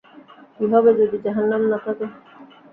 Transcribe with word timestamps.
কি 0.55 0.63
হবে 0.71 0.91
যদি 0.99 1.17
জাহান্নাম 1.25 1.61
না 1.71 1.77
থাকে? 1.85 2.05